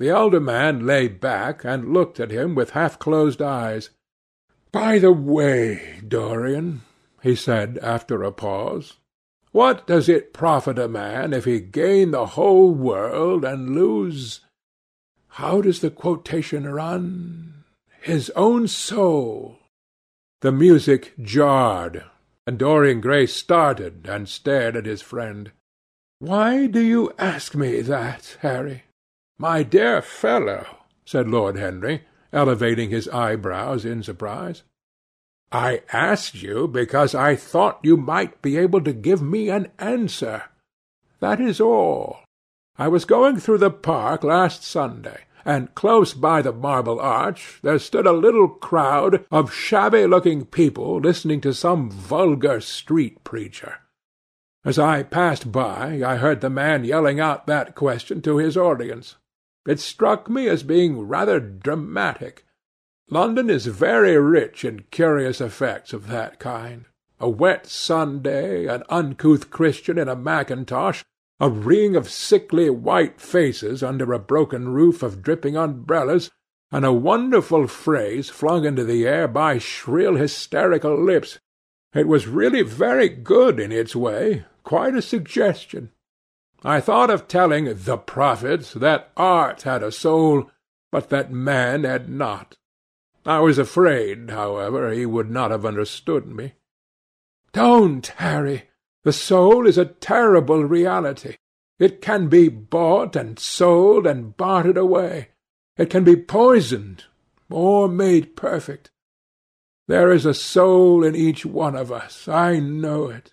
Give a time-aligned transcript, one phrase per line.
[0.00, 3.90] The elder man lay back and looked at him with half closed eyes.
[4.72, 6.80] "By the way, Dorian,"
[7.22, 8.96] he said after a pause,
[9.52, 15.80] "what does it profit a man if he gain the whole world and lose—how does
[15.80, 19.58] the quotation run?—his own soul?"
[20.40, 22.04] The music jarred,
[22.46, 25.52] and Dorian Gray started and stared at his friend.
[26.20, 28.84] "Why do you ask me that, Harry?"
[29.40, 30.66] "My dear fellow,"
[31.06, 34.64] said Lord Henry, elevating his eyebrows in surprise,
[35.50, 40.42] "I asked you because I thought you might be able to give me an answer.
[41.20, 42.18] That is all.
[42.76, 47.78] I was going through the park last Sunday, and close by the Marble Arch there
[47.78, 53.78] stood a little crowd of shabby-looking people listening to some vulgar street preacher.
[54.66, 59.16] As I passed by I heard the man yelling out that question to his audience.
[59.66, 62.44] It struck me as being rather dramatic.
[63.10, 66.86] London is very rich in curious effects of that kind.
[67.18, 71.04] A wet Sunday, an uncouth Christian in a mackintosh,
[71.38, 76.30] a ring of sickly white faces under a broken roof of dripping umbrellas,
[76.70, 81.38] and a wonderful phrase flung into the air by shrill hysterical lips.
[81.92, 85.90] It was really very good in its way, quite a suggestion.
[86.62, 90.50] I thought of telling the prophet that art had a soul,
[90.92, 92.56] but that man had not.
[93.24, 96.54] I was afraid, however, he would not have understood me.
[97.52, 98.64] Don't, Harry.
[99.04, 101.36] The soul is a terrible reality.
[101.78, 105.28] It can be bought and sold and bartered away.
[105.78, 107.04] It can be poisoned
[107.48, 108.90] or made perfect.
[109.88, 112.28] There is a soul in each one of us.
[112.28, 113.32] I know it.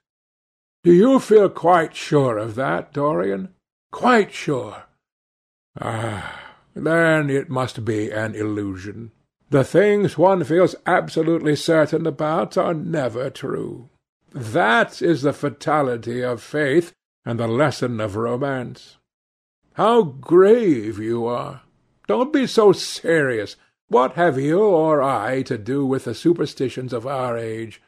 [0.88, 3.50] Do you feel quite sure of that, Dorian?
[3.92, 4.84] Quite sure?
[5.82, 9.12] Ah, then it must be an illusion.
[9.50, 13.90] The things one feels absolutely certain about are never true.
[14.32, 16.94] That is the fatality of faith
[17.26, 18.96] and the lesson of romance.
[19.74, 21.64] How grave you are!
[22.08, 23.58] Don't be so serious.
[23.90, 27.82] What have you or I to do with the superstitions of our age?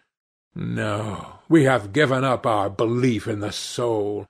[0.53, 4.27] No, we have given up our belief in the soul.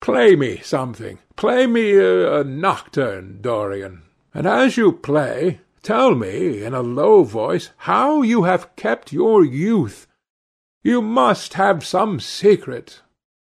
[0.00, 1.18] Play me something.
[1.36, 4.02] Play me a, a nocturne, Dorian.
[4.32, 9.44] And as you play, tell me in a low voice how you have kept your
[9.44, 10.06] youth.
[10.82, 13.02] You must have some secret.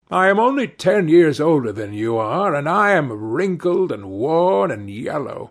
[0.09, 4.71] I am only ten years older than you are, and I am wrinkled and worn
[4.71, 5.49] and yellow.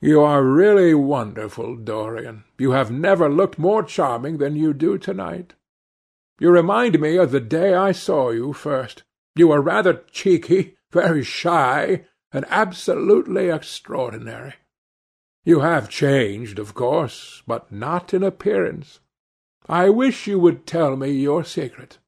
[0.00, 2.44] You are really wonderful, Dorian.
[2.58, 5.54] You have never looked more charming than you do to-night.
[6.40, 9.02] You remind me of the day I saw you first.
[9.36, 14.54] You were rather cheeky, very shy, and absolutely extraordinary.
[15.44, 19.00] You have changed, of course, but not in appearance.
[19.68, 21.98] I wish you would tell me your secret.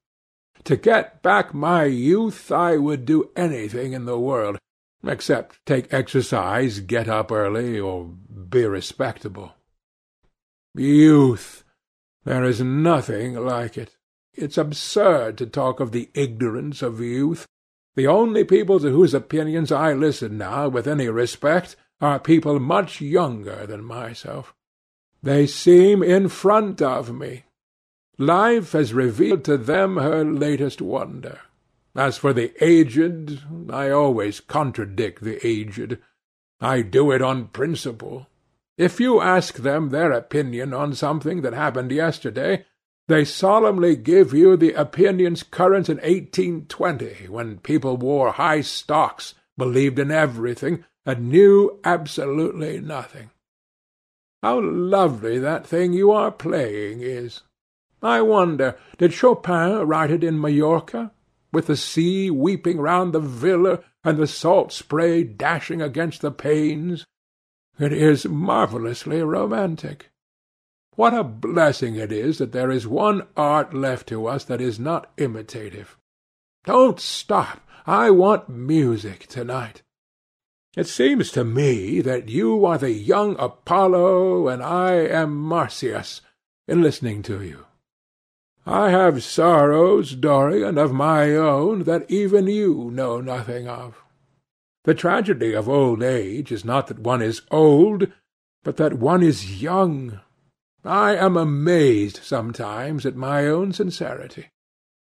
[0.65, 4.59] To get back my youth I would do anything in the world,
[5.05, 9.53] except take exercise, get up early, or be respectable.
[10.75, 11.65] Youth!
[12.25, 13.97] There is nothing like it.
[14.35, 17.47] It's absurd to talk of the ignorance of youth.
[17.95, 23.01] The only people to whose opinions I listen now with any respect are people much
[23.01, 24.55] younger than myself.
[25.23, 27.45] They seem in front of me.
[28.19, 31.41] Life has revealed to them her latest wonder.
[31.95, 35.99] As for the aged, I always contradict the aged.
[36.61, 38.27] I do it on principle.
[38.79, 42.65] If you ask them their opinion on something that happened yesterday,
[43.09, 49.99] they solemnly give you the opinions current in 1820, when people wore high stocks, believed
[49.99, 53.31] in everything, and knew absolutely nothing.
[54.43, 57.43] How lovely that thing you are playing is!
[58.03, 61.13] I wonder, did Chopin write it in Majorca?
[61.53, 67.05] with the sea weeping round the villa, and the salt spray dashing against the panes.
[67.79, 70.11] It is marvellously romantic.
[70.95, 74.79] What a blessing it is that there is one art left to us that is
[74.79, 75.97] not imitative.
[76.65, 77.61] Don't stop.
[77.87, 79.83] I want music to-night.
[80.77, 86.21] It seems to me that you are the young Apollo and I am Marsyas
[86.69, 87.67] in listening to you.
[88.65, 94.03] I have sorrows, Dorian, of my own that even you know nothing of.
[94.85, 98.09] The tragedy of old age is not that one is old,
[98.63, 100.21] but that one is young.
[100.85, 104.49] I am amazed sometimes at my own sincerity.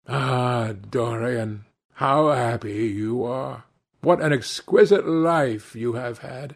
[0.08, 3.64] Ah, Dorian, how happy you are!
[4.02, 6.56] What an exquisite life you have had!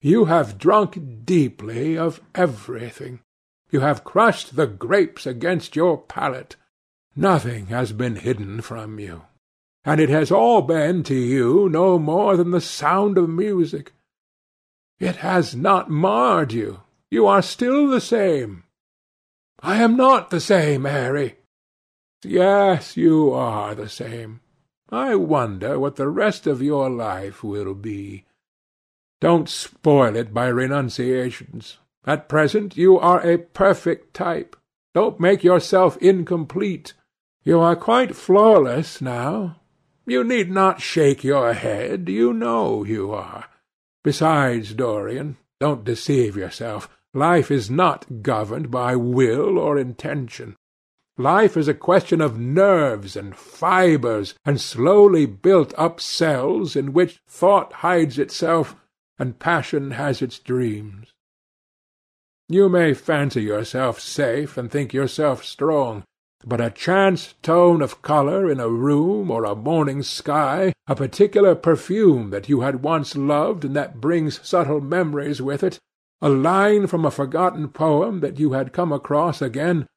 [0.00, 3.20] You have drunk deeply of everything.
[3.70, 6.56] You have crushed the grapes against your palate.
[7.16, 9.22] Nothing has been hidden from you.
[9.84, 13.92] And it has all been to you no more than the sound of music.
[15.00, 16.80] It has not marred you.
[17.12, 18.64] You are still the same.
[19.60, 21.36] I am not the same, Harry.
[22.24, 24.40] Yes, you are the same.
[24.88, 28.24] I wonder what the rest of your life will be.
[29.20, 31.76] Don't spoil it by renunciations.
[32.06, 34.56] At present you are a perfect type.
[34.94, 36.94] Don't make yourself incomplete.
[37.44, 39.60] You are quite flawless now.
[40.06, 42.08] You need not shake your head.
[42.08, 43.50] You know you are.
[44.02, 46.88] Besides, Dorian, don't deceive yourself.
[47.14, 50.56] Life is not governed by will or intention.
[51.18, 57.20] Life is a question of nerves and fibres and slowly built up cells in which
[57.28, 58.76] thought hides itself
[59.18, 61.12] and passion has its dreams.
[62.48, 66.04] You may fancy yourself safe and think yourself strong,
[66.44, 71.54] but a chance tone of colour in a room or a morning sky, a particular
[71.54, 75.78] perfume that you had once loved and that brings subtle memories with it,
[76.22, 79.88] a line from a forgotten poem that you had come across again,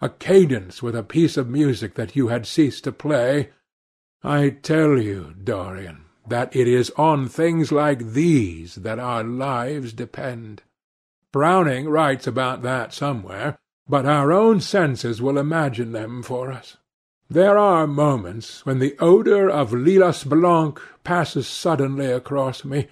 [0.00, 3.50] a cadence with a piece of music that you had ceased to play,
[4.24, 10.62] I tell you, Dorian, that it is on things like these that our lives depend.
[11.30, 16.78] Browning writes about that somewhere, but our own senses will imagine them for us.
[17.28, 22.88] There are moments when the odour of Lilas Blanc passes suddenly across me,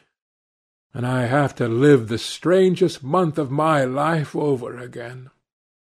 [0.95, 5.31] and I have to live the strangest month of my life over again.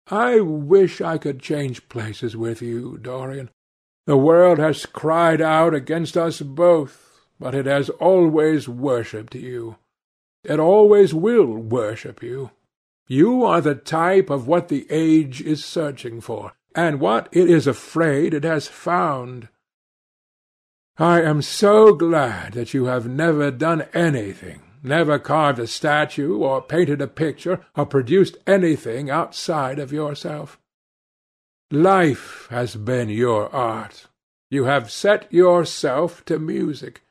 [0.06, 3.50] I wish I could change places with you, Dorian.
[4.06, 9.76] The world has cried out against us both, but it has always worshipped you.
[10.44, 12.50] It always will worship you.
[13.08, 17.66] You are the type of what the age is searching for, and what it is
[17.66, 19.48] afraid it has found.
[20.96, 26.62] I am so glad that you have never done anything, never carved a statue, or
[26.62, 30.58] painted a picture, or produced anything outside of yourself.
[31.70, 34.06] Life has been your art.
[34.50, 37.02] You have set yourself to music.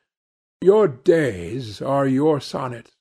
[0.60, 2.92] Your days are your sonnets.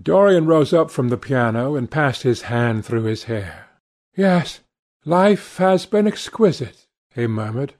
[0.00, 3.68] Dorian rose up from the piano and passed his hand through his hair.
[4.16, 4.60] Yes,
[5.04, 7.74] life has been exquisite, he murmured,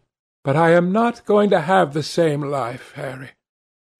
[0.45, 3.31] but I am not going to have the same life, Harry.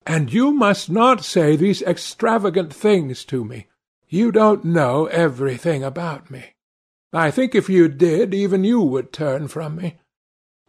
[0.05, 3.67] And you must not say these extravagant things to me.
[4.07, 6.53] You don't know everything about me.
[7.11, 9.97] I think if you did, even you would turn from me.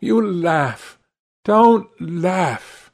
[0.00, 0.98] You laugh.
[1.44, 2.92] Don't laugh.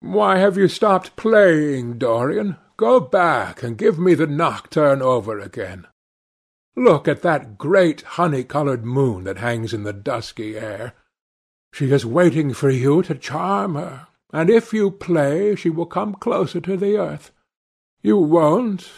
[0.00, 2.56] Why have you stopped playing, Dorian?
[2.76, 5.86] Go back and give me the nocturne over again.
[6.74, 10.94] Look at that great honey-coloured moon that hangs in the dusky air.
[11.72, 16.14] She is waiting for you to charm her, and if you play she will come
[16.14, 17.30] closer to the earth.
[18.02, 18.90] You won't.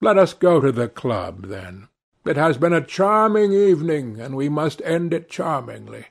[0.00, 1.88] Let us go to the club, then.
[2.24, 6.06] It has been a charming evening, and we must end it charmingly.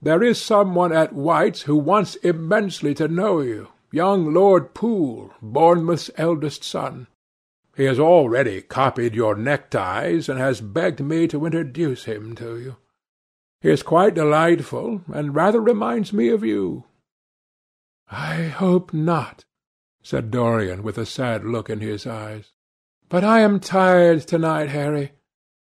[0.00, 5.32] There is some one at White's who wants immensely to know you, young Lord Poole,
[5.42, 7.06] Bournemouth's eldest son.
[7.76, 12.76] He has already copied your neckties, and has begged me to introduce him to you.
[13.60, 16.84] He is quite delightful, and rather reminds me of you.
[18.10, 19.44] I hope not,
[20.02, 22.50] said Dorian, with a sad look in his eyes.
[23.08, 25.12] But I am tired to-night, Harry.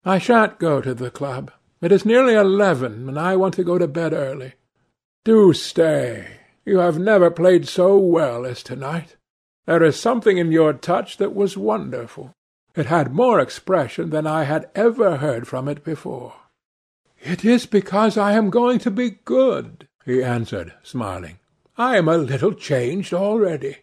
[0.03, 1.51] I shan't go to the club.
[1.81, 4.53] It is nearly eleven, and I want to go to bed early.
[5.23, 6.37] Do stay.
[6.65, 9.15] You have never played so well as to-night.
[9.65, 12.33] There is something in your touch that was wonderful.
[12.75, 16.33] It had more expression than I had ever heard from it before.
[17.19, 21.39] It is because I am going to be good, he answered, smiling.
[21.77, 23.77] I am a little changed already.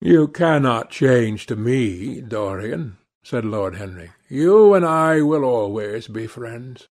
[0.00, 4.10] "You cannot change to me, Dorian," said Lord Henry.
[4.28, 6.88] "You and I will always be friends.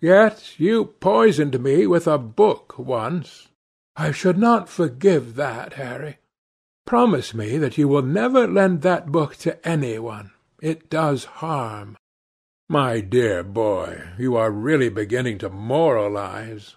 [0.00, 3.48] Yet you poisoned me with a book once.
[3.96, 6.18] I should not forgive that, Harry.
[6.86, 10.30] Promise me that you will never lend that book to any one.
[10.62, 11.96] It does harm."
[12.68, 16.76] "My dear boy, you are really beginning to moralize.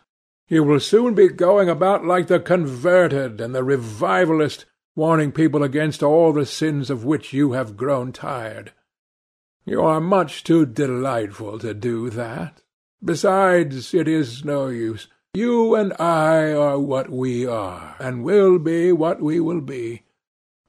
[0.53, 6.03] You will soon be going about like the converted and the revivalist warning people against
[6.03, 8.72] all the sins of which you have grown tired.
[9.65, 12.62] You are much too delightful to do that.
[13.03, 15.07] Besides, it is no use.
[15.33, 20.03] You and I are what we are, and will be what we will be.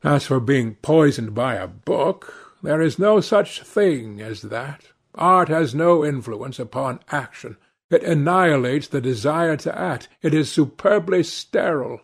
[0.02, 4.84] As for being poisoned by a book, there is no such thing as that.
[5.14, 7.58] Art has no influence upon action.
[7.94, 10.08] It annihilates the desire to act.
[10.20, 12.00] It is superbly sterile.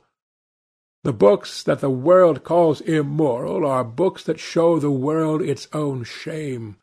[1.02, 6.04] The books that the world calls immoral are books that show the world its own
[6.04, 6.76] shame.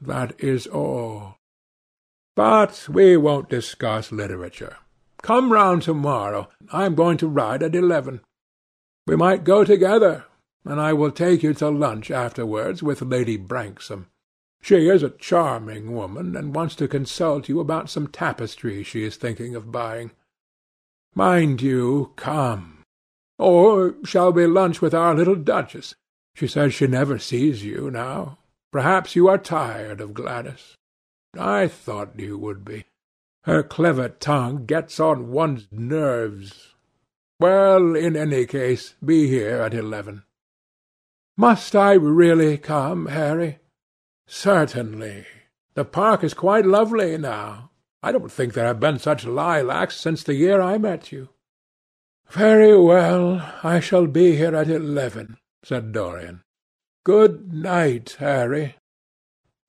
[0.00, 1.36] That is all.
[2.34, 4.78] But we won't discuss literature.
[5.22, 6.48] Come round to-morrow.
[6.72, 8.22] I am going to ride at eleven.
[9.06, 10.24] We might go together,
[10.64, 14.08] and I will take you to lunch afterwards with Lady Branksome.
[14.60, 19.16] She is a charming woman, and wants to consult you about some tapestry she is
[19.16, 20.10] thinking of buying.
[21.14, 22.82] Mind you come.
[23.38, 25.94] Or shall we lunch with our little Duchess?
[26.34, 28.38] She says she never sees you now.
[28.72, 30.74] Perhaps you are tired of Gladys.
[31.38, 32.84] I thought you would be.
[33.44, 36.74] Her clever tongue gets on one's nerves.
[37.40, 40.24] Well, in any case, be here at eleven.
[41.36, 43.58] Must I really come, Harry?
[44.30, 45.26] Certainly.
[45.74, 47.70] The park is quite lovely now.
[48.02, 51.30] I don't think there have been such lilacs since the year I met you.
[52.28, 56.42] Very well, I shall be here at eleven, said Dorian.
[57.04, 58.76] Good night, Harry.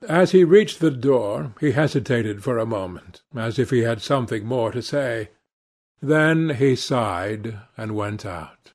[0.07, 4.45] As he reached the door, he hesitated for a moment, as if he had something
[4.45, 5.29] more to say.
[6.01, 8.73] Then he sighed and went out.